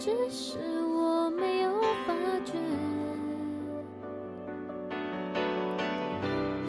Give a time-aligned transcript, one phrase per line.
[0.00, 0.56] 只是
[0.94, 1.70] 我没有
[2.06, 2.54] 发觉。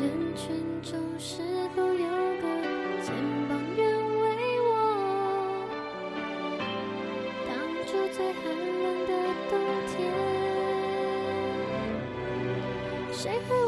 [0.01, 1.41] 人群中是
[1.73, 2.09] 否有
[2.41, 2.43] 个
[3.01, 3.15] 肩
[3.47, 4.69] 膀愿为我
[7.47, 7.49] 挡
[7.87, 8.43] 住最寒
[8.83, 9.09] 冷的
[9.49, 9.51] 冬
[9.87, 9.97] 天？
[13.13, 13.60] 谁会？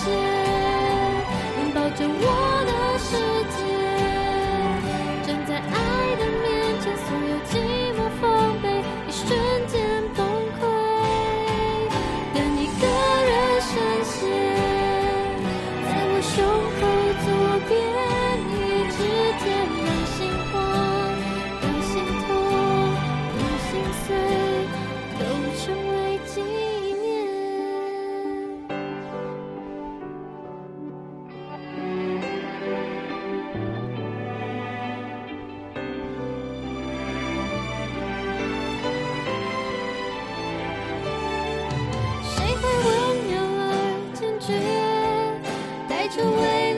[0.00, 0.10] 线，
[1.56, 2.51] 能抱着我。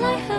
[0.03, 0.34] I.